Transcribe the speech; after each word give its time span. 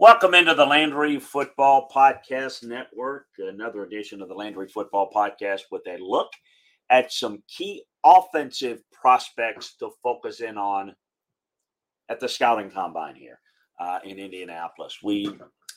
Welcome 0.00 0.34
into 0.34 0.54
the 0.54 0.66
Landry 0.66 1.20
Football 1.20 1.88
Podcast 1.88 2.64
Network, 2.64 3.26
another 3.38 3.84
edition 3.84 4.20
of 4.20 4.28
the 4.28 4.34
Landry 4.34 4.66
Football 4.66 5.08
Podcast 5.14 5.60
with 5.70 5.82
a 5.86 5.98
look 5.98 6.32
at 6.90 7.12
some 7.12 7.44
key 7.46 7.84
offensive 8.04 8.82
prospects 8.90 9.76
to 9.76 9.90
focus 10.02 10.40
in 10.40 10.58
on 10.58 10.96
at 12.08 12.18
the 12.18 12.28
scouting 12.28 12.72
combine 12.72 13.14
here 13.14 13.38
uh, 13.78 14.00
in 14.02 14.18
Indianapolis. 14.18 14.98
We 15.00 15.30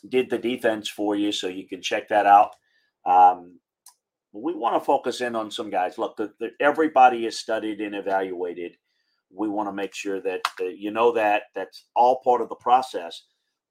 did 0.10 0.32
the 0.32 0.40
defense 0.40 0.90
for 0.90 1.16
you, 1.16 1.32
so 1.32 1.46
you 1.46 1.68
can 1.68 1.84
check 1.84 2.10
that 2.10 2.26
out. 2.26 2.56
Um, 3.06 3.60
we 4.34 4.56
want 4.56 4.82
to 4.82 4.86
focus 4.86 5.22
in 5.22 5.36
on 5.36 5.52
some 5.52 5.70
guys. 5.70 6.00
Look, 6.00 6.18
the, 6.18 6.34
the, 6.40 6.50
everybody 6.60 7.28
is 7.28 7.38
studied 7.38 7.82
and 7.82 7.94
evaluated. 7.94 8.78
We 9.32 9.48
want 9.48 9.70
to 9.70 9.74
make 9.74 9.94
sure 9.94 10.20
that 10.22 10.42
uh, 10.60 10.66
you 10.66 10.90
know 10.90 11.12
that 11.12 11.44
that's 11.54 11.86
all 11.96 12.20
part 12.24 12.42
of 12.42 12.50
the 12.50 12.56
process. 12.56 13.22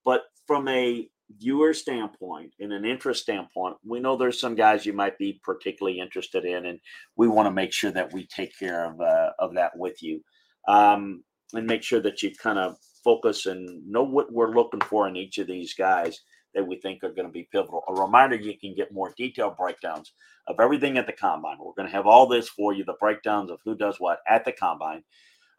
But 0.07 0.23
from 0.47 0.69
a 0.69 1.09
viewer 1.39 1.75
standpoint 1.75 2.53
and 2.61 2.73
an 2.73 2.85
interest 2.85 3.25
standpoint, 3.25 3.77
we 3.85 3.99
know 3.99 4.17
there's 4.17 4.41
some 4.41 4.55
guys 4.55 4.87
you 4.87 4.93
might 4.93 5.19
be 5.19 5.41
particularly 5.43 5.99
interested 5.99 6.45
in, 6.45 6.67
and 6.67 6.79
we 7.17 7.27
want 7.27 7.47
to 7.49 7.51
make 7.51 7.73
sure 7.73 7.91
that 7.91 8.13
we 8.13 8.27
take 8.29 8.57
care 8.57 8.87
of 8.87 9.01
uh, 9.01 9.33
of 9.41 9.55
that 9.57 9.77
with 9.77 10.01
you, 10.03 10.23
um, 10.69 11.25
and 11.53 11.67
make 11.67 11.83
sure 11.83 12.01
that 12.01 12.23
you 12.23 12.31
kind 12.37 12.59
of 12.59 12.77
focus 13.03 13.47
and 13.47 13.85
know 13.87 14.05
what 14.05 14.33
we're 14.33 14.55
looking 14.55 14.81
for 14.83 15.09
in 15.09 15.17
each 15.17 15.39
of 15.39 15.49
these 15.49 15.75
guys 15.75 16.21
that 16.55 16.67
we 16.67 16.77
think 16.77 17.03
are 17.03 17.13
going 17.13 17.27
to 17.27 17.33
be 17.33 17.49
pivotal. 17.51 17.83
A 17.89 17.95
reminder: 17.95 18.37
you 18.37 18.57
can 18.57 18.75
get 18.77 18.95
more 18.95 19.13
detailed 19.19 19.57
breakdowns 19.57 20.13
of 20.47 20.61
everything 20.61 20.99
at 20.99 21.09
the 21.09 21.13
combine. 21.13 21.59
We're 21.59 21.75
going 21.77 21.89
to 21.89 21.97
have 21.97 22.07
all 22.07 22.29
this 22.29 22.49
for 22.49 22.73
you: 22.73 22.85
the 22.85 22.95
breakdowns 23.01 23.51
of 23.51 23.59
who 23.65 23.75
does 23.75 23.97
what 23.99 24.21
at 24.29 24.45
the 24.45 24.53
combine 24.53 25.03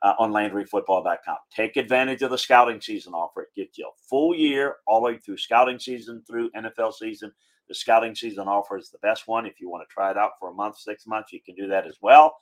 uh, 0.01 0.13
on 0.19 0.31
LandryFootball.com. 0.31 1.37
Take 1.55 1.77
advantage 1.77 2.21
of 2.21 2.31
the 2.31 2.37
scouting 2.37 2.81
season 2.81 3.13
offer. 3.13 3.43
It 3.43 3.55
gets 3.55 3.77
you 3.77 3.85
a 3.85 3.97
full 4.09 4.35
year 4.35 4.75
all 4.87 5.01
the 5.01 5.05
way 5.05 5.17
through 5.17 5.37
scouting 5.37 5.79
season 5.79 6.23
through 6.27 6.51
NFL 6.51 6.93
season. 6.93 7.31
The 7.67 7.75
scouting 7.75 8.15
season 8.15 8.47
offer 8.47 8.77
is 8.77 8.89
the 8.89 8.99
best 8.99 9.27
one. 9.27 9.45
If 9.45 9.59
you 9.59 9.69
want 9.69 9.87
to 9.87 9.93
try 9.93 10.11
it 10.11 10.17
out 10.17 10.31
for 10.39 10.49
a 10.49 10.53
month, 10.53 10.77
six 10.77 11.05
months, 11.05 11.33
you 11.33 11.41
can 11.41 11.55
do 11.55 11.67
that 11.67 11.85
as 11.85 11.97
well. 12.01 12.37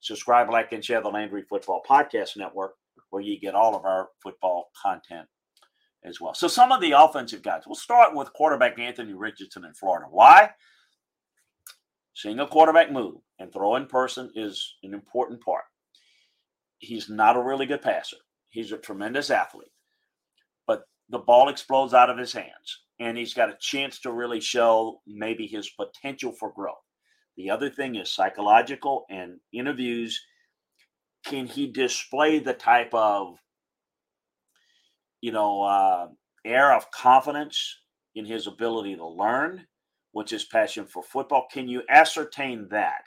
Subscribe, 0.00 0.50
like, 0.50 0.72
and 0.72 0.84
share 0.84 1.00
the 1.00 1.08
Landry 1.08 1.42
Football 1.42 1.82
Podcast 1.88 2.36
Network, 2.36 2.74
where 3.10 3.22
you 3.22 3.40
get 3.40 3.54
all 3.54 3.74
of 3.74 3.84
our 3.84 4.08
football 4.22 4.70
content 4.80 5.26
as 6.04 6.20
well. 6.20 6.34
So, 6.34 6.46
some 6.46 6.70
of 6.70 6.80
the 6.80 6.92
offensive 6.92 7.42
guys. 7.42 7.62
We'll 7.66 7.74
start 7.74 8.14
with 8.14 8.32
quarterback 8.32 8.78
Anthony 8.78 9.14
Richardson 9.14 9.64
in 9.64 9.74
Florida. 9.74 10.06
Why? 10.08 10.50
Seeing 12.14 12.38
a 12.40 12.46
quarterback 12.46 12.92
move 12.92 13.16
and 13.38 13.52
throw 13.52 13.76
in 13.76 13.86
person 13.86 14.30
is 14.34 14.76
an 14.82 14.92
important 14.92 15.40
part 15.40 15.64
he's 16.78 17.08
not 17.08 17.36
a 17.36 17.42
really 17.42 17.66
good 17.66 17.82
passer. 17.82 18.16
He's 18.50 18.72
a 18.72 18.78
tremendous 18.78 19.30
athlete, 19.30 19.72
but 20.66 20.82
the 21.08 21.18
ball 21.18 21.48
explodes 21.48 21.94
out 21.94 22.10
of 22.10 22.18
his 22.18 22.32
hands, 22.32 22.82
and 22.98 23.16
he's 23.16 23.34
got 23.34 23.50
a 23.50 23.58
chance 23.60 23.98
to 24.00 24.12
really 24.12 24.40
show 24.40 25.00
maybe 25.06 25.46
his 25.46 25.68
potential 25.70 26.32
for 26.32 26.52
growth. 26.52 26.76
The 27.36 27.50
other 27.50 27.70
thing 27.70 27.96
is 27.96 28.10
psychological 28.10 29.04
and 29.10 29.38
interviews. 29.52 30.20
Can 31.24 31.46
he 31.46 31.70
display 31.70 32.38
the 32.38 32.54
type 32.54 32.92
of, 32.92 33.36
you 35.20 35.30
know, 35.30 35.62
uh, 35.62 36.08
air 36.44 36.72
of 36.74 36.90
confidence 36.90 37.78
in 38.14 38.24
his 38.24 38.46
ability 38.46 38.96
to 38.96 39.06
learn, 39.06 39.66
which 40.12 40.32
is 40.32 40.44
passion 40.44 40.86
for 40.86 41.02
football? 41.02 41.46
Can 41.52 41.68
you 41.68 41.82
ascertain 41.88 42.66
that? 42.70 43.02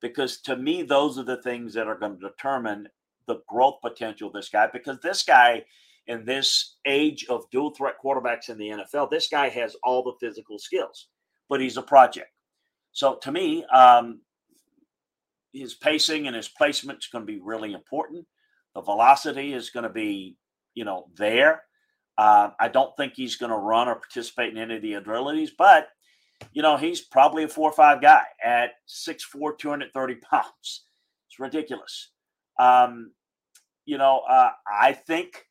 Because 0.00 0.40
to 0.42 0.56
me, 0.56 0.82
those 0.82 1.18
are 1.18 1.24
the 1.24 1.42
things 1.42 1.74
that 1.74 1.86
are 1.86 1.98
going 1.98 2.20
to 2.20 2.28
determine 2.28 2.88
the 3.26 3.40
growth 3.48 3.76
potential 3.82 4.28
of 4.28 4.34
this 4.34 4.48
guy 4.48 4.68
because 4.72 4.98
this 5.00 5.22
guy 5.22 5.64
in 6.06 6.24
this 6.24 6.76
age 6.86 7.26
of 7.28 7.48
dual 7.50 7.70
threat 7.70 7.94
quarterbacks 8.04 8.48
in 8.48 8.58
the 8.58 8.68
NFL, 8.68 9.10
this 9.10 9.28
guy 9.28 9.48
has 9.48 9.76
all 9.84 10.02
the 10.02 10.14
physical 10.20 10.58
skills, 10.58 11.08
but 11.48 11.60
he's 11.60 11.76
a 11.76 11.82
project. 11.82 12.30
So 12.92 13.16
to 13.22 13.32
me, 13.32 13.64
um, 13.66 14.20
his 15.52 15.74
pacing 15.74 16.26
and 16.26 16.34
his 16.34 16.48
placement 16.48 16.98
is 16.98 17.08
going 17.08 17.26
to 17.26 17.32
be 17.32 17.40
really 17.40 17.72
important. 17.72 18.26
The 18.74 18.80
velocity 18.80 19.52
is 19.52 19.70
going 19.70 19.84
to 19.84 19.90
be, 19.90 20.36
you 20.74 20.84
know, 20.84 21.06
there. 21.16 21.62
Uh, 22.18 22.50
I 22.58 22.68
don't 22.68 22.94
think 22.96 23.14
he's 23.14 23.36
going 23.36 23.50
to 23.52 23.56
run 23.56 23.88
or 23.88 23.94
participate 23.94 24.52
in 24.52 24.58
any 24.58 24.76
of 24.76 24.82
the 24.82 24.94
abilities, 24.94 25.52
but 25.56 25.88
you 26.52 26.62
know, 26.62 26.76
he's 26.76 27.00
probably 27.00 27.44
a 27.44 27.48
four 27.48 27.70
or 27.70 27.72
five 27.72 28.02
guy 28.02 28.22
at 28.42 28.70
6'4, 28.88 29.56
230 29.58 30.14
pounds. 30.16 30.84
It's 31.28 31.38
ridiculous. 31.38 32.10
Um, 32.58 33.12
you 33.84 33.98
know, 33.98 34.22
uh, 34.28 34.50
I 34.70 34.92
think 34.92 35.44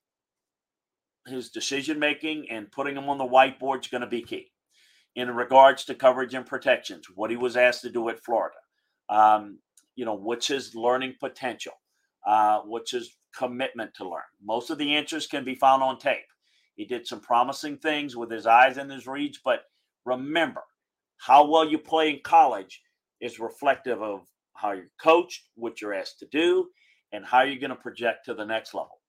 his 1.27 1.49
decision 1.49 1.99
making 1.99 2.49
and 2.49 2.71
putting 2.71 2.95
him 2.95 3.09
on 3.09 3.17
the 3.17 3.27
whiteboard 3.27 3.81
is 3.81 3.87
going 3.87 4.01
to 4.01 4.07
be 4.07 4.21
key 4.21 4.51
in 5.15 5.29
regards 5.29 5.85
to 5.85 5.95
coverage 5.95 6.33
and 6.33 6.45
protections. 6.45 7.05
What 7.13 7.29
he 7.29 7.37
was 7.37 7.57
asked 7.57 7.81
to 7.81 7.89
do 7.89 8.09
at 8.09 8.23
Florida, 8.23 8.55
um, 9.09 9.59
you 9.95 10.05
know, 10.05 10.13
what's 10.13 10.47
his 10.47 10.73
learning 10.73 11.15
potential, 11.19 11.73
uh, 12.25 12.61
what's 12.61 12.91
his 12.91 13.15
commitment 13.35 13.93
to 13.95 14.07
learn. 14.07 14.21
Most 14.43 14.69
of 14.69 14.77
the 14.77 14.95
answers 14.95 15.27
can 15.27 15.43
be 15.43 15.55
found 15.55 15.83
on 15.83 15.97
tape. 15.97 16.19
He 16.75 16.85
did 16.85 17.05
some 17.07 17.19
promising 17.19 17.77
things 17.77 18.15
with 18.15 18.31
his 18.31 18.47
eyes 18.47 18.77
and 18.77 18.91
his 18.91 19.07
reads, 19.07 19.39
but 19.43 19.61
remember, 20.05 20.63
how 21.17 21.45
well 21.45 21.67
you 21.67 21.77
play 21.77 22.09
in 22.09 22.19
college 22.23 22.81
is 23.19 23.39
reflective 23.39 24.01
of 24.01 24.21
how 24.55 24.71
you're 24.71 24.85
coached, 25.01 25.43
what 25.55 25.81
you're 25.81 25.93
asked 25.93 26.19
to 26.19 26.27
do, 26.31 26.67
and 27.11 27.25
how 27.25 27.39
are 27.39 27.45
you're 27.45 27.59
going 27.59 27.69
to 27.69 27.75
project 27.75 28.25
to 28.25 28.33
the 28.33 28.45
next 28.45 28.73
level. 28.73 28.99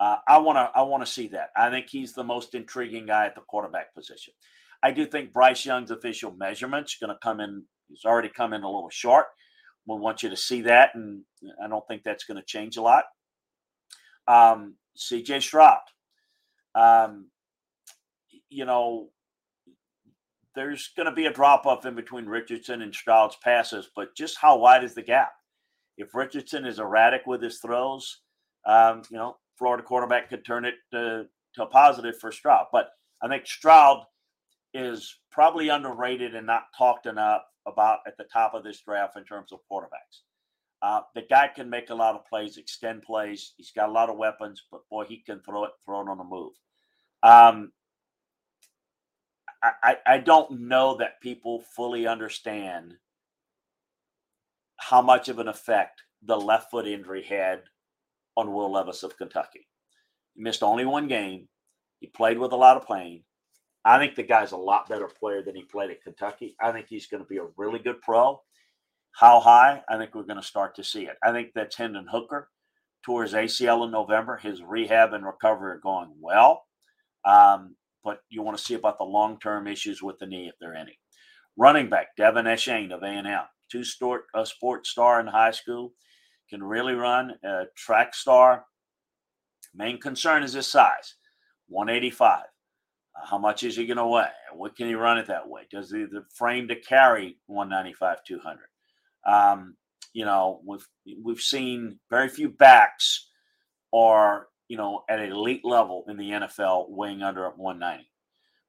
Uh, 0.00 0.16
I 0.26 0.38
want 0.38 0.56
to 0.56 0.70
I 0.74 0.82
want 0.82 1.04
to 1.04 1.10
see 1.10 1.28
that. 1.28 1.50
I 1.56 1.70
think 1.70 1.86
he's 1.88 2.12
the 2.12 2.24
most 2.24 2.54
intriguing 2.54 3.06
guy 3.06 3.26
at 3.26 3.34
the 3.34 3.42
quarterback 3.42 3.94
position. 3.94 4.34
I 4.82 4.90
do 4.90 5.06
think 5.06 5.32
Bryce 5.32 5.64
Young's 5.64 5.90
official 5.90 6.32
measurements 6.32 6.96
going 7.00 7.10
to 7.10 7.18
come 7.22 7.40
in. 7.40 7.62
He's 7.88 8.04
already 8.04 8.28
come 8.28 8.52
in 8.52 8.62
a 8.62 8.70
little 8.70 8.90
short. 8.90 9.26
We 9.86 9.96
want 9.96 10.22
you 10.22 10.30
to 10.30 10.36
see 10.36 10.62
that, 10.62 10.90
and 10.94 11.22
I 11.62 11.68
don't 11.68 11.86
think 11.86 12.02
that's 12.02 12.24
going 12.24 12.38
to 12.38 12.46
change 12.46 12.76
a 12.76 12.82
lot. 12.82 13.04
Um, 14.26 14.76
C.J. 14.96 15.40
Stroud, 15.40 15.80
um, 16.74 17.28
you 18.48 18.64
know, 18.64 19.08
there's 20.54 20.90
going 20.96 21.06
to 21.08 21.14
be 21.14 21.26
a 21.26 21.32
drop 21.32 21.66
off 21.66 21.84
in 21.84 21.94
between 21.94 22.26
Richardson 22.26 22.82
and 22.82 22.94
Stroud's 22.94 23.36
passes, 23.42 23.90
but 23.94 24.16
just 24.16 24.38
how 24.40 24.58
wide 24.58 24.84
is 24.84 24.94
the 24.94 25.02
gap? 25.02 25.32
If 25.96 26.14
Richardson 26.14 26.64
is 26.64 26.78
erratic 26.78 27.22
with 27.26 27.42
his 27.42 27.58
throws, 27.58 28.20
um, 28.66 29.02
you 29.10 29.16
know, 29.16 29.36
Florida 29.58 29.82
quarterback 29.82 30.28
could 30.28 30.44
turn 30.44 30.64
it 30.64 30.74
to, 30.92 31.26
to 31.54 31.62
a 31.62 31.66
positive 31.66 32.18
for 32.18 32.32
Stroud. 32.32 32.66
But 32.72 32.88
I 33.22 33.28
think 33.28 33.46
Stroud 33.46 34.04
is 34.72 35.16
probably 35.30 35.68
underrated 35.68 36.34
and 36.34 36.46
not 36.46 36.64
talked 36.76 37.06
enough 37.06 37.42
about 37.66 38.00
at 38.06 38.16
the 38.16 38.24
top 38.32 38.54
of 38.54 38.64
this 38.64 38.80
draft 38.80 39.16
in 39.16 39.24
terms 39.24 39.52
of 39.52 39.60
quarterbacks. 39.70 40.22
Uh, 40.82 41.00
the 41.14 41.22
guy 41.22 41.48
can 41.48 41.70
make 41.70 41.90
a 41.90 41.94
lot 41.94 42.14
of 42.14 42.26
plays, 42.26 42.58
extend 42.58 43.02
plays. 43.02 43.52
He's 43.56 43.70
got 43.70 43.88
a 43.88 43.92
lot 43.92 44.10
of 44.10 44.18
weapons, 44.18 44.62
but 44.70 44.82
boy, 44.90 45.04
he 45.04 45.18
can 45.18 45.40
throw 45.40 45.64
it, 45.64 45.70
throw 45.86 46.02
it 46.02 46.08
on 46.08 46.18
the 46.18 46.24
move. 46.24 46.52
Um, 47.22 47.72
I, 49.82 49.96
I 50.06 50.18
don't 50.18 50.60
know 50.60 50.96
that 50.98 51.22
people 51.22 51.62
fully 51.74 52.06
understand 52.06 52.96
how 54.76 55.02
much 55.02 55.28
of 55.28 55.38
an 55.38 55.48
effect 55.48 56.02
the 56.22 56.36
left 56.36 56.70
foot 56.70 56.86
injury 56.86 57.22
had 57.22 57.62
on 58.36 58.52
Will 58.52 58.72
Levis 58.72 59.02
of 59.02 59.16
Kentucky. 59.16 59.66
He 60.34 60.42
missed 60.42 60.62
only 60.62 60.84
one 60.84 61.08
game. 61.08 61.48
He 62.00 62.08
played 62.08 62.38
with 62.38 62.52
a 62.52 62.56
lot 62.56 62.76
of 62.76 62.88
pain. 62.88 63.24
I 63.84 63.98
think 63.98 64.14
the 64.14 64.22
guy's 64.22 64.52
a 64.52 64.56
lot 64.56 64.88
better 64.88 65.08
player 65.08 65.42
than 65.42 65.54
he 65.54 65.62
played 65.62 65.90
at 65.90 66.02
Kentucky. 66.02 66.56
I 66.60 66.72
think 66.72 66.86
he's 66.88 67.06
going 67.06 67.22
to 67.22 67.28
be 67.28 67.36
a 67.36 67.46
really 67.56 67.78
good 67.78 68.00
pro. 68.00 68.40
How 69.12 69.40
high? 69.40 69.82
I 69.88 69.96
think 69.96 70.14
we're 70.14 70.22
going 70.22 70.40
to 70.40 70.46
start 70.46 70.74
to 70.76 70.84
see 70.84 71.04
it. 71.04 71.16
I 71.22 71.32
think 71.32 71.50
that's 71.54 71.76
Hendon 71.76 72.06
Hooker 72.10 72.48
tore 73.04 73.22
his 73.22 73.34
ACL 73.34 73.84
in 73.84 73.92
November. 73.92 74.38
His 74.38 74.62
rehab 74.62 75.12
and 75.12 75.24
recovery 75.24 75.72
are 75.72 75.80
going 75.80 76.10
well. 76.18 76.64
Um, 77.24 77.76
but 78.02 78.20
you 78.28 78.42
want 78.42 78.56
to 78.58 78.64
see 78.64 78.74
about 78.74 78.98
the 78.98 79.04
long 79.04 79.38
term 79.38 79.66
issues 79.66 80.02
with 80.02 80.18
the 80.18 80.26
knee 80.26 80.48
if 80.48 80.54
there 80.60 80.72
are 80.72 80.76
any. 80.76 80.98
Running 81.56 81.88
back 81.88 82.08
De'Von 82.18 82.44
Achane 82.44 82.92
of 82.92 83.02
A&M 83.02 83.26
two 83.70 83.84
sport 83.84 84.24
a 84.34 84.44
sports 84.46 84.90
star 84.90 85.20
in 85.20 85.26
high 85.26 85.50
school, 85.50 85.92
can 86.48 86.62
really 86.62 86.94
run 86.94 87.32
a 87.44 87.64
track 87.76 88.14
star. 88.14 88.64
Main 89.74 89.98
concern 89.98 90.42
is 90.42 90.52
his 90.52 90.66
size, 90.66 91.16
185. 91.68 92.40
Uh, 92.40 93.26
how 93.26 93.38
much 93.38 93.62
is 93.62 93.76
he 93.76 93.86
going 93.86 93.96
to 93.96 94.06
weigh? 94.06 94.28
What 94.52 94.76
can 94.76 94.86
he 94.86 94.94
run 94.94 95.18
it 95.18 95.26
that 95.26 95.48
way? 95.48 95.62
Does 95.70 95.90
he 95.90 96.04
the 96.04 96.24
frame 96.34 96.68
to 96.68 96.76
carry 96.76 97.38
195, 97.46 98.24
200? 98.24 98.58
Um, 99.26 99.76
you 100.12 100.24
know, 100.24 100.60
we've 100.64 100.86
we've 101.22 101.40
seen 101.40 101.98
very 102.08 102.28
few 102.28 102.48
backs 102.48 103.28
are 103.92 104.48
you 104.68 104.76
know 104.76 105.02
at 105.08 105.20
an 105.20 105.32
elite 105.32 105.64
level 105.64 106.04
in 106.08 106.16
the 106.16 106.30
NFL 106.30 106.90
weighing 106.90 107.22
under 107.22 107.48
190. 107.50 108.08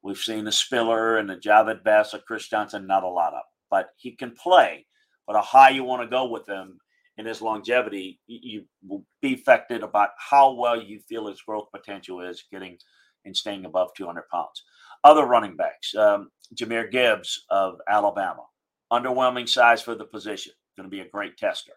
We've 0.02 0.18
seen 0.18 0.46
the 0.46 0.52
Spiller 0.52 1.18
and 1.18 1.30
the 1.30 1.36
Jahvid 1.36 1.84
Best, 1.84 2.16
Chris 2.28 2.48
Johnson, 2.48 2.88
not 2.88 3.04
a 3.04 3.08
lot 3.08 3.34
of 3.34 3.42
but 3.70 3.90
he 3.98 4.12
can 4.12 4.32
play. 4.32 4.86
But 5.28 5.36
how 5.36 5.42
high 5.42 5.70
you 5.70 5.84
want 5.84 6.04
to 6.04 6.08
go 6.08 6.28
with 6.28 6.48
him 6.48 6.80
in 7.18 7.26
his 7.26 7.42
longevity, 7.42 8.20
you 8.28 8.66
will 8.86 9.06
be 9.22 9.34
affected 9.34 9.84
about 9.84 10.10
how 10.18 10.54
well 10.54 10.82
you 10.82 11.00
feel 11.08 11.28
his 11.28 11.42
growth 11.42 11.68
potential 11.74 12.22
is 12.22 12.44
getting, 12.52 12.78
and 13.24 13.36
staying 13.36 13.66
above 13.66 13.90
200 13.96 14.24
pounds. 14.32 14.64
Other 15.04 15.26
running 15.26 15.56
backs, 15.56 15.96
um, 15.96 16.30
Jahmyr 16.54 16.92
Gibbs 16.92 17.46
of 17.50 17.76
Alabama, 17.88 18.44
underwhelming 18.92 19.48
size 19.48 19.82
for 19.82 19.96
the 19.96 20.06
position, 20.06 20.54
going 20.78 20.90
to 20.90 20.96
be 20.96 21.02
a 21.02 21.10
great 21.10 21.38
tester. 21.38 21.74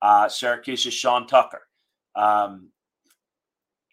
Uh, 0.00 0.28
Syracuse's 0.28 0.92
Sean 0.92 1.26
Tucker. 1.26 1.62
Um, 2.16 2.70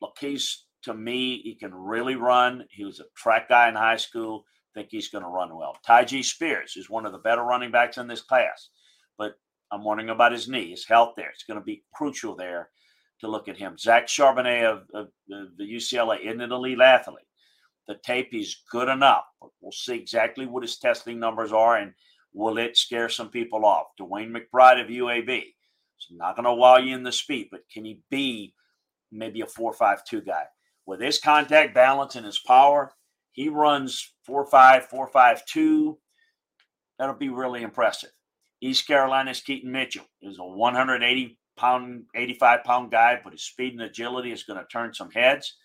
look, 0.02 0.18
he's 0.20 0.66
to 0.84 0.94
me, 0.94 1.42
he 1.44 1.56
can 1.56 1.74
really 1.74 2.16
run. 2.16 2.66
He 2.72 2.86
was 2.86 3.00
a 3.00 3.06
track 3.16 3.50
guy 3.50 3.70
in 3.70 3.76
high 3.76 3.98
school. 3.98 4.46
Think 4.74 4.90
he's 4.92 5.10
going 5.10 5.24
to 5.24 5.30
run 5.30 5.56
well. 5.56 5.78
Tyjae 5.88 6.24
Spears 6.24 6.76
is 6.78 6.90
one 6.90 7.06
of 7.06 7.12
the 7.12 7.18
better 7.18 7.44
running 7.44 7.72
backs 7.72 7.98
in 7.98 8.08
this 8.08 8.22
class, 8.22 8.70
but 9.18 9.34
I'm 9.72 9.84
wondering 9.84 10.10
about 10.10 10.32
his 10.32 10.48
knee, 10.48 10.70
his 10.70 10.86
health 10.86 11.14
there. 11.18 11.30
It's 11.30 11.44
going 11.44 11.60
to 11.60 11.66
be 11.66 11.84
crucial 11.94 12.36
there 12.36 12.70
to 13.22 13.28
look 13.28 13.48
at 13.48 13.58
him. 13.58 13.78
Zach 13.78 14.08
Charbonnet 14.08 14.64
of, 14.64 14.84
of, 14.94 15.08
of 15.32 15.58
the 15.58 15.64
UCLA 15.64 16.26
isn't 16.26 16.42
an 16.42 16.52
elite 16.52 16.80
athlete. 16.80 17.26
The 17.88 17.98
tape 18.04 18.34
is 18.34 18.62
good 18.72 18.88
enough. 18.88 19.24
We'll 19.62 19.72
see 19.72 19.96
exactly 19.96 20.46
what 20.46 20.64
his 20.64 20.78
testing 20.78 21.20
numbers 21.20 21.52
are 21.52 21.78
and 21.78 21.94
will 22.34 22.58
it 22.60 22.78
scare 22.78 23.10
some 23.10 23.30
people 23.30 23.66
off. 23.66 23.88
DeWayne 24.00 24.32
McBride 24.32 24.82
of 24.82 24.90
UAB. 24.90 25.44
Not 26.12 26.36
going 26.36 26.46
to 26.46 26.54
wow 26.54 26.78
you 26.78 26.96
in 26.96 27.04
the 27.04 27.12
speed, 27.12 27.50
but 27.52 27.70
can 27.72 27.84
he 27.84 28.00
be 28.10 28.54
maybe 29.12 29.42
a 29.42 29.48
four-five-two 29.48 30.22
guy? 30.22 30.44
With 30.86 31.02
his 31.02 31.20
contact 31.20 31.74
balance 31.76 32.16
and 32.16 32.26
his 32.26 32.40
power, 32.40 32.94
he 33.32 33.50
runs 33.50 34.14
four-five, 34.30 34.86
four-five-two. 34.86 35.98
That'll 37.00 37.16
be 37.16 37.30
really 37.30 37.64
impressive. 37.64 38.12
East 38.62 38.86
Carolina's 38.86 39.42
Keaton 39.42 39.72
Mitchell 39.72 40.06
is 40.22 40.38
a 40.38 40.46
180 40.46 41.38
pound, 41.58 42.04
85 42.16 42.64
pound 42.64 42.92
guy, 42.92 43.20
but 43.24 43.34
his 43.34 43.44
speed 43.44 43.74
and 43.74 43.82
agility 43.82 44.32
is 44.32 44.44
going 44.44 44.60
to 44.60 44.68
turn 44.72 44.94
some 44.94 45.10
heads. 45.10 45.56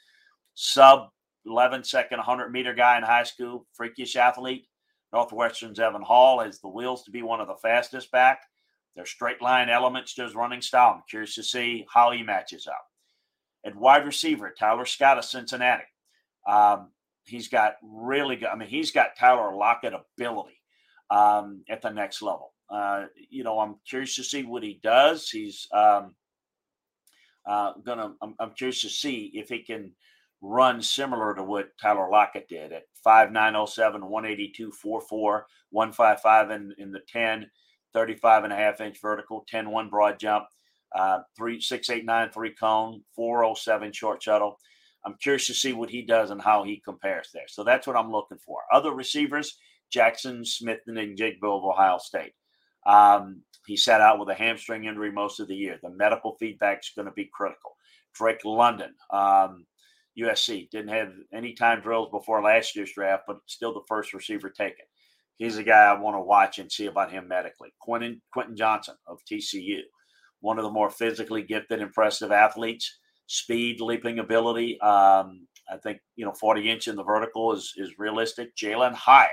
Sub 0.54 1.08
11 1.44 1.84
second 1.84 2.18
100 2.18 2.50
meter 2.50 2.72
guy 2.72 2.96
in 2.96 3.02
high 3.02 3.24
school, 3.24 3.66
freakish 3.74 4.16
athlete. 4.16 4.66
Northwestern's 5.12 5.78
Evan 5.78 6.02
Hull 6.02 6.40
has 6.40 6.60
the 6.60 6.68
wheels 6.68 7.04
to 7.04 7.10
be 7.10 7.22
one 7.22 7.40
of 7.40 7.48
the 7.48 7.56
fastest 7.62 8.10
back. 8.10 8.40
Their 8.96 9.06
straight 9.06 9.42
line 9.42 9.68
elements 9.68 10.14
his 10.16 10.34
running 10.34 10.62
style. 10.62 10.94
I'm 10.96 11.02
curious 11.10 11.34
to 11.34 11.42
see 11.42 11.84
how 11.92 12.12
he 12.12 12.22
matches 12.22 12.66
up. 12.66 12.86
At 13.66 13.76
wide 13.76 14.06
receiver, 14.06 14.54
Tyler 14.58 14.86
Scott 14.86 15.18
of 15.18 15.24
Cincinnati. 15.24 15.84
Um, 16.48 16.90
he's 17.24 17.48
got 17.48 17.74
really 17.82 18.36
good, 18.36 18.48
I 18.48 18.56
mean, 18.56 18.68
he's 18.68 18.90
got 18.90 19.16
Tyler 19.18 19.54
Lockett 19.54 19.94
ability 19.94 20.60
um, 21.10 21.62
at 21.68 21.82
the 21.82 21.90
next 21.90 22.22
level. 22.22 22.52
Uh, 22.70 23.04
you 23.30 23.44
know, 23.44 23.58
I'm 23.60 23.76
curious 23.88 24.16
to 24.16 24.24
see 24.24 24.42
what 24.42 24.62
he 24.62 24.80
does. 24.82 25.28
He's 25.28 25.68
um, 25.72 26.14
uh, 27.46 27.72
gonna. 27.84 28.14
I'm, 28.22 28.34
I'm, 28.38 28.52
curious 28.52 28.80
to 28.82 28.88
see 28.88 29.30
if 29.34 29.48
he 29.48 29.60
can 29.60 29.92
run 30.40 30.82
similar 30.82 31.34
to 31.34 31.42
what 31.42 31.76
Tyler 31.80 32.08
Lockett 32.10 32.48
did 32.48 32.72
at 32.72 32.84
5907, 33.02 34.08
182, 34.08 34.72
44, 34.72 35.46
155 35.70 36.50
in, 36.50 36.74
in 36.78 36.90
the 36.90 37.00
10, 37.08 37.50
35 37.92 38.44
and 38.44 38.52
a 38.52 38.56
half 38.56 38.80
inch 38.80 38.98
vertical, 39.00 39.44
10 39.48 39.70
1 39.70 39.88
broad 39.88 40.18
jump, 40.18 40.46
uh, 40.94 41.20
3 41.36 41.60
6 41.60 41.90
8 41.90 42.04
9 42.04 42.30
3 42.30 42.54
cone, 42.54 43.02
407 43.14 43.92
short 43.92 44.22
shuttle. 44.22 44.58
I'm 45.06 45.16
curious 45.20 45.46
to 45.48 45.54
see 45.54 45.72
what 45.72 45.90
he 45.90 46.02
does 46.02 46.30
and 46.30 46.40
how 46.40 46.64
he 46.64 46.80
compares 46.84 47.28
there. 47.32 47.46
So 47.48 47.62
that's 47.62 47.86
what 47.86 47.96
I'm 47.96 48.10
looking 48.10 48.38
for. 48.38 48.60
Other 48.72 48.92
receivers, 48.92 49.58
Jaxon 49.94 50.46
Smith-Njigba 50.46 51.42
of 51.42 51.64
Ohio 51.64 51.98
State. 51.98 52.32
Um, 52.86 53.42
he 53.66 53.76
sat 53.76 54.00
out 54.00 54.18
with 54.18 54.28
a 54.28 54.34
hamstring 54.34 54.84
injury 54.84 55.10
most 55.10 55.40
of 55.40 55.48
the 55.48 55.54
year. 55.54 55.78
The 55.82 55.90
medical 55.90 56.36
feedback 56.38 56.80
is 56.80 56.92
going 56.94 57.06
to 57.06 57.12
be 57.12 57.30
critical. 57.32 57.76
Drake 58.14 58.44
London, 58.44 58.94
um, 59.10 59.66
USC, 60.18 60.70
didn't 60.70 60.88
have 60.88 61.12
any 61.32 61.54
time 61.54 61.80
drills 61.80 62.10
before 62.10 62.42
last 62.42 62.76
year's 62.76 62.92
draft, 62.92 63.24
but 63.26 63.38
still 63.46 63.74
the 63.74 63.80
first 63.88 64.12
receiver 64.12 64.50
taken. 64.50 64.84
He's 65.38 65.56
a 65.56 65.64
guy 65.64 65.84
I 65.86 65.98
want 65.98 66.16
to 66.16 66.20
watch 66.20 66.58
and 66.58 66.70
see 66.70 66.86
about 66.86 67.10
him 67.10 67.26
medically. 67.26 67.70
Quentin, 67.80 68.22
Quentin 68.32 68.56
Johnston 68.56 68.94
of 69.06 69.18
TCU, 69.30 69.80
one 70.40 70.58
of 70.58 70.64
the 70.64 70.70
more 70.70 70.90
physically 70.90 71.42
gifted, 71.42 71.80
impressive 71.80 72.30
athletes. 72.30 72.98
Speed, 73.26 73.80
leaping 73.80 74.18
ability. 74.18 74.80
Um, 74.80 75.46
I 75.70 75.76
think 75.82 75.98
you 76.16 76.24
know 76.24 76.32
40 76.32 76.70
inch 76.70 76.88
in 76.88 76.96
the 76.96 77.04
vertical 77.04 77.52
is 77.52 77.72
is 77.76 77.98
realistic. 77.98 78.54
Jalin 78.56 78.94
Hyatt 78.94 79.30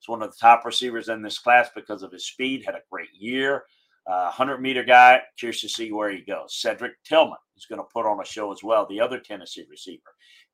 is 0.00 0.08
one 0.08 0.22
of 0.22 0.30
the 0.30 0.36
top 0.40 0.64
receivers 0.64 1.08
in 1.08 1.22
this 1.22 1.38
class 1.38 1.68
because 1.74 2.02
of 2.02 2.12
his 2.12 2.26
speed. 2.26 2.64
Had 2.64 2.74
a 2.76 2.82
great 2.90 3.08
year. 3.12 3.64
Uh, 4.06 4.24
100 4.24 4.60
meter 4.60 4.84
guy. 4.84 5.20
Curious 5.38 5.62
to 5.62 5.68
see 5.68 5.90
where 5.90 6.10
he 6.10 6.20
goes. 6.20 6.60
Cedric 6.60 6.92
Tillman 7.04 7.38
is 7.56 7.66
going 7.66 7.80
to 7.80 7.88
put 7.92 8.06
on 8.06 8.20
a 8.20 8.24
show 8.24 8.52
as 8.52 8.62
well. 8.62 8.86
The 8.86 9.00
other 9.00 9.18
Tennessee 9.18 9.64
receiver. 9.68 10.02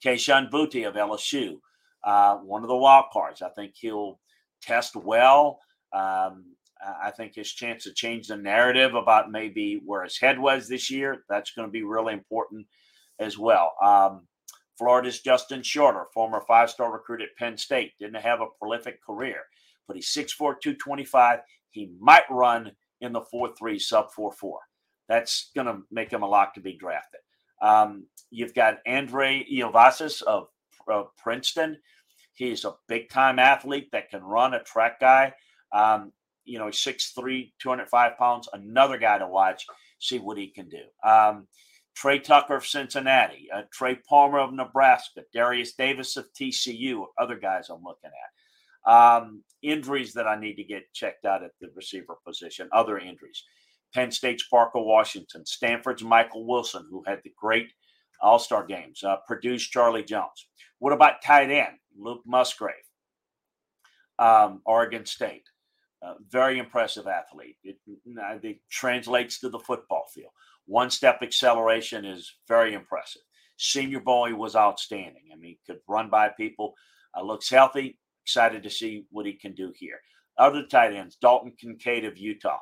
Kayshon 0.04 0.50
Boutte 0.50 0.86
of 0.86 0.94
LSU. 0.94 1.56
Uh, 2.04 2.36
one 2.36 2.62
of 2.62 2.68
the 2.68 2.76
wild 2.76 3.06
cards. 3.12 3.42
I 3.42 3.50
think 3.50 3.72
he'll 3.74 4.20
test 4.62 4.94
well. 4.96 5.58
Um, 5.92 6.44
I 7.02 7.10
think 7.10 7.34
his 7.34 7.52
chance 7.52 7.84
to 7.84 7.92
change 7.92 8.28
the 8.28 8.36
narrative 8.36 8.94
about 8.94 9.30
maybe 9.30 9.80
where 9.84 10.04
his 10.04 10.18
head 10.18 10.38
was 10.38 10.68
this 10.68 10.90
year, 10.90 11.24
that's 11.28 11.52
going 11.52 11.68
to 11.68 11.72
be 11.72 11.82
really 11.82 12.12
important 12.12 12.66
as 13.18 13.38
well. 13.38 13.74
Um, 13.82 14.26
Florida's 14.78 15.20
Justin 15.20 15.62
Shorter, 15.62 16.06
former 16.14 16.42
five 16.48 16.70
star 16.70 16.90
recruit 16.90 17.20
at 17.20 17.36
Penn 17.38 17.58
State, 17.58 17.92
didn't 18.00 18.22
have 18.22 18.40
a 18.40 18.46
prolific 18.58 19.04
career, 19.04 19.42
but 19.86 19.94
he's 19.94 20.08
6'4, 20.08 20.38
225. 20.38 21.40
He 21.70 21.90
might 22.00 22.24
run 22.30 22.72
in 23.02 23.12
the 23.12 23.20
4 23.20 23.54
3 23.58 23.78
sub 23.78 24.10
4 24.12 24.32
4. 24.32 24.58
That's 25.08 25.50
going 25.54 25.66
to 25.66 25.82
make 25.90 26.10
him 26.10 26.22
a 26.22 26.28
lock 26.28 26.54
to 26.54 26.60
be 26.60 26.78
drafted. 26.78 27.20
Um, 27.60 28.06
you've 28.30 28.54
got 28.54 28.78
Andrei 28.86 29.44
Iosivas 29.52 30.22
of, 30.22 30.48
of 30.88 31.08
Princeton. 31.18 31.76
He's 32.32 32.64
a 32.64 32.74
big 32.88 33.10
time 33.10 33.38
athlete 33.38 33.90
that 33.92 34.08
can 34.08 34.22
run, 34.22 34.54
a 34.54 34.62
track 34.62 34.98
guy. 35.00 35.34
Um, 35.72 36.12
you 36.44 36.58
know, 36.58 36.66
he's 36.66 36.76
6'3, 36.76 37.52
205 37.60 38.18
pounds. 38.18 38.48
Another 38.52 38.98
guy 38.98 39.18
to 39.18 39.26
watch, 39.26 39.66
see 39.98 40.18
what 40.18 40.38
he 40.38 40.48
can 40.48 40.68
do. 40.68 40.82
Um, 41.08 41.46
Tre 41.94 42.18
Tucker 42.18 42.56
of 42.56 42.66
Cincinnati, 42.66 43.48
uh, 43.54 43.62
Trey 43.72 43.96
Palmer 44.08 44.38
of 44.38 44.54
Nebraska, 44.54 45.22
Derius 45.34 45.74
Davis 45.74 46.16
of 46.16 46.26
TCU, 46.32 47.04
other 47.18 47.36
guys 47.36 47.68
I'm 47.68 47.82
looking 47.82 48.10
at. 48.10 48.90
Um, 48.90 49.42
injuries 49.62 50.14
that 50.14 50.26
I 50.26 50.40
need 50.40 50.54
to 50.54 50.64
get 50.64 50.92
checked 50.94 51.26
out 51.26 51.42
at 51.42 51.50
the 51.60 51.68
receiver 51.74 52.16
position, 52.26 52.68
other 52.72 52.98
injuries. 52.98 53.44
Penn 53.92 54.10
State's 54.10 54.46
Parker 54.48 54.80
Washington, 54.80 55.44
Stanford's 55.44 56.02
Michael 56.02 56.46
Wilson, 56.46 56.86
who 56.90 57.02
had 57.06 57.20
the 57.24 57.32
great 57.36 57.72
All 58.22 58.38
Star 58.38 58.64
games, 58.64 59.02
uh, 59.02 59.16
Purdue's 59.28 59.66
Charlie 59.66 60.04
Jones. 60.04 60.48
What 60.78 60.92
about 60.92 61.22
tight 61.22 61.50
end? 61.50 61.76
Luke 61.98 62.22
Musgrave, 62.24 62.74
um, 64.18 64.62
Oregon 64.64 65.04
State. 65.04 65.42
Very 66.30 66.58
impressive 66.58 67.06
athlete. 67.06 67.56
It, 67.62 67.76
it 67.86 68.58
translates 68.70 69.38
to 69.40 69.50
the 69.50 69.58
football 69.58 70.06
field. 70.14 70.32
One 70.66 70.90
step 70.90 71.18
acceleration 71.22 72.04
is 72.04 72.32
very 72.48 72.74
impressive. 72.74 73.22
Senior 73.58 74.00
Bowl 74.00 74.32
was 74.34 74.56
outstanding. 74.56 75.24
I 75.32 75.36
mean, 75.36 75.58
could 75.66 75.80
run 75.86 76.08
by 76.08 76.30
people. 76.30 76.74
Uh, 77.14 77.22
looks 77.22 77.50
healthy. 77.50 77.98
Excited 78.24 78.62
to 78.62 78.70
see 78.70 79.04
what 79.10 79.26
he 79.26 79.34
can 79.34 79.54
do 79.54 79.72
here. 79.76 80.00
Other 80.38 80.64
tight 80.64 80.94
ends, 80.94 81.16
Dalton 81.20 81.52
Kincaid 81.60 82.06
of 82.06 82.16
Utah, 82.16 82.60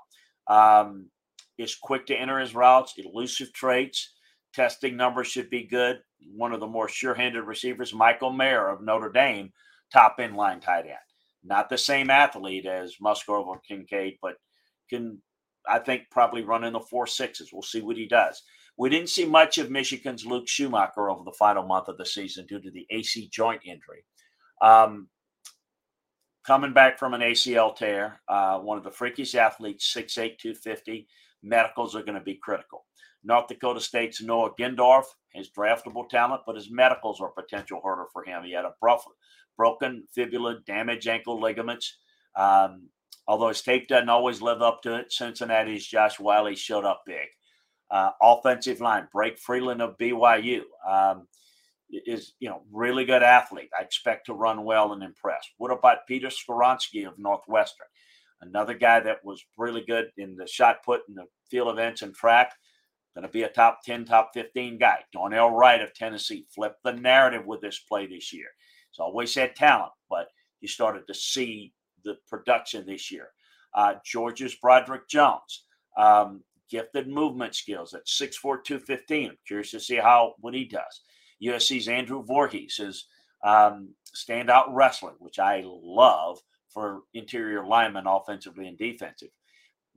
um, 0.49 1.11
is 1.59 1.77
quick 1.77 2.07
to 2.07 2.17
enter 2.17 2.41
his 2.41 2.55
routes, 2.55 2.95
elusive 2.97 3.53
traits. 3.53 4.15
Testing 4.55 4.97
numbers 4.97 5.29
should 5.29 5.51
be 5.51 5.65
good. 5.65 6.01
One 6.35 6.53
of 6.53 6.61
the 6.61 6.67
more 6.67 6.89
sure-handed 6.89 7.43
receivers, 7.43 7.95
Michael 7.95 8.33
Mayer 8.33 8.69
of 8.69 8.83
Notre 8.83 9.13
Dame, 9.13 9.53
top 9.93 10.17
inline 10.19 10.61
tight 10.61 10.87
end. 10.87 11.08
Not 11.45 11.69
the 11.69 11.79
same 11.79 12.11
athlete 12.11 12.67
as 12.67 12.97
Musgrave 13.01 13.47
or 13.47 13.61
Kincaid, 13.61 14.19
but 14.21 14.35
can 14.91 15.21
I 15.69 15.79
think 15.79 16.05
probably 16.11 16.43
run 16.43 16.65
in 16.65 16.73
the 16.73 16.81
four 16.81 17.07
sixes. 17.07 17.51
We'll 17.53 17.63
see 17.63 17.83
what 17.83 17.97
he 17.97 18.07
does. 18.07 18.43
We 18.77 18.89
didn't 18.89 19.11
see 19.11 19.25
much 19.25 19.59
of 19.59 19.71
Michigan's 19.71 20.25
Luke 20.25 20.47
Schoonmaker 20.47 21.11
over 21.11 21.25
the 21.25 21.37
final 21.39 21.65
month 21.65 21.89
of 21.89 21.99
the 21.99 22.07
season 22.07 22.47
due 22.47 22.61
to 22.61 22.71
the 22.71 22.87
AC 22.91 23.29
joint 23.33 23.61
injury. 23.65 24.05
Um, 24.63 25.09
coming 26.47 26.73
back 26.73 26.99
from 26.99 27.13
an 27.15 27.21
ACL 27.21 27.75
tear, 27.75 28.21
uh, 28.29 28.59
one 28.59 28.79
of 28.79 28.85
the 28.85 28.91
freakiest 28.91 29.35
athletes, 29.35 29.93
6'8, 29.95 30.39
250. 30.39 31.09
Medicals 31.43 31.95
are 31.95 32.03
going 32.03 32.19
to 32.19 32.25
be 32.25 32.39
critical. 32.43 32.85
North 33.25 33.49
Dakota 33.49 33.81
State's 33.81 34.23
Noah 34.23 34.55
Gindorff 34.59 35.05
has 35.35 35.51
draftable 35.51 36.09
talent, 36.09 36.43
but 36.47 36.55
his 36.55 36.71
medicals 36.71 37.21
are 37.21 37.29
a 37.29 37.43
potential 37.43 37.81
hurdle 37.85 38.07
for 38.13 38.25
him. 38.25 38.45
He 38.45 38.53
had 38.53 38.65
a 38.65 38.75
broken 39.59 40.05
fibula, 40.15 40.61
damaged 40.67 41.09
ankle 41.09 41.39
ligaments. 41.39 41.99
Um, 42.35 42.89
Although 43.29 43.49
his 43.49 43.61
tape 43.61 43.89
doesn't 43.89 44.09
always 44.09 44.41
live 44.41 44.63
up 44.63 44.83
to 44.83 44.95
it, 44.95 45.13
Cincinnati's 45.13 45.87
Josh 45.87 46.19
Whyle 46.19 46.53
showed 46.55 46.87
up 46.87 47.03
big. 47.05 47.29
Uh, 47.91 48.11
offensive 48.23 48.81
line, 48.81 49.07
Blake 49.13 49.39
Freeland 49.39 49.83
of 49.83 49.99
BYU 49.99 50.63
um, 50.89 51.29
is 51.91 52.33
you 52.41 52.49
know 52.49 52.63
really 52.73 53.05
good 53.05 53.23
athlete. 53.23 53.69
I 53.79 53.83
expect 53.83 54.27
to 54.27 54.35
run 54.35 54.65
well 54.65 54.95
and 54.95 55.03
impress. 55.03 55.47
What 55.59 55.71
about 55.71 56.07
Peter 56.09 56.29
Skoronski 56.29 57.07
of 57.07 57.19
Northwestern? 57.19 57.87
Another 58.41 58.75
guy 58.75 59.01
that 59.01 59.23
was 59.23 59.45
really 59.59 59.83
good 59.83 60.07
in 60.17 60.35
the 60.35 60.47
shot 60.47 60.83
put 60.83 61.03
in 61.09 61.15
the 61.15 61.27
field 61.51 61.69
events 61.69 62.01
and 62.01 62.15
track. 62.15 62.55
going 63.15 63.27
to 63.27 63.29
be 63.33 63.43
a 63.43 63.49
top 63.49 63.81
10, 63.85 64.07
top 64.07 64.31
15 64.33 64.79
guy. 64.79 65.01
Darnell 65.13 65.51
Wright 65.51 65.83
of 65.83 65.93
Tennessee 65.93 66.47
flipped 66.55 66.83
the 66.83 66.93
narrative 66.93 67.45
with 67.45 67.61
this 67.61 67.81
play 67.81 68.07
this 68.07 68.33
year. 68.33 68.49
He's 68.91 68.99
always 68.99 69.35
had 69.35 69.57
talent, 69.57 69.93
but 70.09 70.29
you 70.61 70.69
started 70.69 71.07
to 71.07 71.15
see 71.15 71.73
the 72.05 72.17
production 72.29 72.87
this 72.87 73.11
year. 73.11 73.29
Uh, 73.75 73.95
Georgia's 74.05 74.55
Broderick 74.55 75.09
Jones, 75.09 75.65
um, 75.97 76.43
gifted 76.71 77.09
movement 77.09 77.55
skills 77.55 77.95
at 77.95 78.07
6'4, 78.07 78.63
215. 78.65 79.31
I'm 79.31 79.39
curious 79.47 79.71
to 79.73 79.81
see 79.81 79.97
how 79.97 80.35
what 80.41 80.55
he 80.55 80.65
does. 80.65 81.03
USC's 81.43 81.89
Andrew 81.89 82.23
Voorhees 82.25 82.79
is 82.81 83.07
um, 83.45 83.91
standout 84.15 84.67
wrestling, 84.71 85.15
which 85.19 85.39
I 85.39 85.63
love 85.65 86.39
for 86.69 87.03
interior 87.15 87.67
linemen, 87.67 88.07
offensively 88.07 88.69
and 88.69 88.77
defensive. 88.77 89.31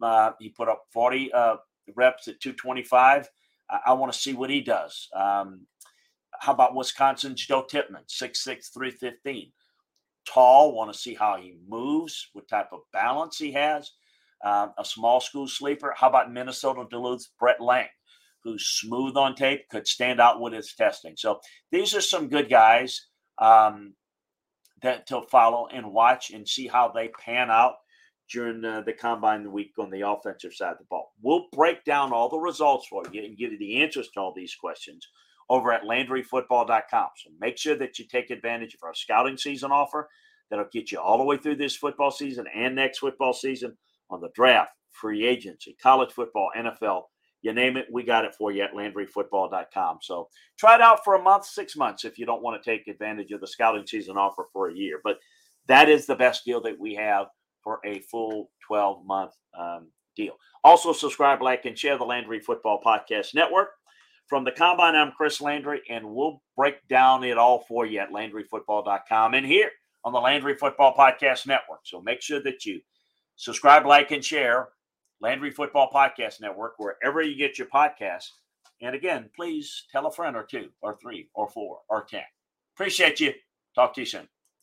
Uh, 0.01 0.31
he 0.39 0.50
put 0.50 0.69
up 0.69 0.83
40 0.91 1.31
uh, 1.33 1.55
reps 1.95 2.27
at 2.27 2.39
225. 2.39 3.29
I, 3.69 3.79
I 3.88 3.93
want 3.93 4.12
to 4.12 4.19
see 4.19 4.33
what 4.33 4.50
he 4.50 4.62
does. 4.62 5.07
Um, 5.15 5.62
how 6.41 6.53
about 6.53 6.74
Wisconsin's 6.74 7.45
Joe 7.45 7.63
Tippmann, 7.69 8.01
6'6, 8.07 8.74
315? 8.74 9.51
Tall, 10.27 10.74
want 10.74 10.91
to 10.91 10.98
see 10.98 11.13
how 11.13 11.38
he 11.38 11.55
moves, 11.67 12.29
what 12.33 12.48
type 12.48 12.69
of 12.71 12.79
balance 12.91 13.38
he 13.38 13.51
has. 13.51 13.91
Um, 14.43 14.74
a 14.79 14.83
small 14.83 15.21
school 15.21 15.48
sleeper. 15.48 15.93
How 15.95 16.10
about 16.10 16.33
Minnesota 16.33 16.86
Duluth 16.89 17.27
Brett 17.39 17.62
Lang, 17.62 17.89
who's 18.43 18.65
smooth 18.65 19.15
on 19.17 19.36
tape, 19.36 19.69
could 19.69 19.88
stand 19.88 20.19
out 20.19 20.41
with 20.41 20.53
his 20.53 20.74
testing. 20.74 21.13
So 21.15 21.41
these 21.71 21.93
are 21.93 22.01
some 22.01 22.27
good 22.27 22.50
guys 22.50 23.05
um, 23.38 23.93
that 24.81 25.05
to 25.07 25.21
follow 25.29 25.67
and 25.71 25.93
watch 25.93 26.31
and 26.31 26.50
see 26.50 26.65
how 26.65 26.88
they 26.88 27.10
pan 27.10 27.51
out 27.51 27.75
during 28.31 28.62
the 28.62 28.95
combine 29.00 29.51
week 29.51 29.74
on 29.77 29.91
the 29.91 30.07
offensive 30.07 30.55
side 30.55 30.71
of 30.71 30.79
the 30.79 30.86
ball. 30.89 31.12
We'll 31.21 31.50
break 31.53 31.83
down 31.83 32.13
all 32.13 32.29
the 32.29 32.39
results 32.39 32.88
for 32.88 33.03
you 33.12 33.24
and 33.25 33.38
give 33.38 33.51
you 33.51 33.60
the 33.60 33.83
answers 33.83 34.10
to 34.15 34.19
all 34.21 34.33
these 34.36 34.55
questions 34.55 35.07
over 35.51 35.74
at 35.74 35.84
LandryFootball.com. 35.84 37.10
So 37.17 37.29
make 37.41 37.58
sure 37.58 37.75
that 37.75 38.00
you 38.00 38.05
take 38.05 38.29
advantage 38.29 38.74
of 38.74 38.79
our 38.84 38.93
scouting 38.93 39.36
season 39.36 39.70
offer 39.70 40.08
that'll 40.50 40.65
get 40.72 40.93
you 40.93 41.00
all 41.00 41.17
the 41.17 41.25
way 41.25 41.36
through 41.36 41.58
this 41.58 41.75
football 41.75 42.10
season 42.10 42.46
and 42.55 42.74
next 42.74 43.00
football 43.00 43.34
season 43.34 43.77
on 44.10 44.22
the 44.22 44.29
draft, 44.34 44.72
free 44.91 45.27
agency, 45.27 45.75
college 45.84 46.13
football, 46.13 46.51
NFL, 46.58 47.01
you 47.41 47.51
name 47.51 47.75
it, 47.75 47.88
we 47.91 48.03
got 48.03 48.24
it 48.24 48.34
for 48.34 48.53
you 48.53 48.62
at 48.62 48.74
LandryFootball.com. 48.74 49.98
So 50.01 50.29
try 50.58 50.75
it 50.75 50.81
out 50.81 51.03
for 51.03 51.15
a 51.15 51.22
month, 51.22 51.46
six 51.46 51.75
months 51.75 52.05
if 52.05 52.17
you 52.17 52.25
don't 52.25 52.41
want 52.41 52.63
to 52.63 52.70
take 52.70 52.88
advantage 52.88 53.31
of 53.34 53.41
the 53.41 53.48
scouting 53.48 53.86
season 53.86 54.15
offer 54.15 54.46
for 54.53 54.70
a 54.70 54.74
year. 54.74 55.01
But 55.03 55.17
that 55.67 55.89
is 55.89 56.05
the 56.05 56.15
best 56.15 56.46
deal 56.46 56.62
that 56.62 56.79
we 56.79 56.96
have 56.96 57.27
for 57.62 57.81
a 57.86 58.00
full 58.10 58.51
12 58.67 59.05
month 59.05 59.34
um, 59.60 59.89
deal. 60.15 60.36
Also, 60.63 60.93
subscribe, 60.93 61.41
like, 61.41 61.65
and 61.65 61.77
share 61.77 61.98
the 61.98 62.05
Landry 62.05 62.39
Football 62.39 62.79
Podcast 62.86 63.36
Network. 63.36 63.72
From 64.31 64.45
the 64.45 64.51
Combine, 64.53 64.95
I'm 64.95 65.11
Chris 65.11 65.41
Landry, 65.41 65.81
and 65.89 66.05
we'll 66.05 66.41
break 66.55 66.88
down 66.88 67.25
it 67.25 67.38
all 67.38 67.65
for 67.67 67.85
you 67.85 68.00
at 68.00 68.13
LandryFootball.com 68.13 69.33
and 69.33 69.45
here 69.45 69.69
on 70.05 70.13
the 70.13 70.21
Landry 70.21 70.55
Football 70.55 70.95
Podcast 70.95 71.45
Network. 71.45 71.81
So 71.83 72.01
make 72.01 72.21
sure 72.21 72.41
that 72.43 72.65
you 72.65 72.79
subscribe, 73.35 73.85
like, 73.85 74.11
and 74.11 74.23
share 74.23 74.69
Landry 75.19 75.51
Football 75.51 75.89
Podcast 75.93 76.39
Network 76.39 76.75
wherever 76.77 77.21
you 77.21 77.35
get 77.35 77.57
your 77.57 77.67
podcasts. 77.67 78.29
And 78.81 78.95
again, 78.95 79.29
please 79.35 79.83
tell 79.91 80.05
a 80.05 80.11
friend 80.13 80.38
or 80.38 80.43
two, 80.43 80.69
or 80.81 80.97
three, 81.01 81.27
or 81.33 81.50
four, 81.50 81.79
or 81.89 82.05
10. 82.05 82.21
Appreciate 82.73 83.19
you. 83.19 83.33
Talk 83.75 83.93
to 83.95 84.00
you 84.00 84.05
soon. 84.05 84.29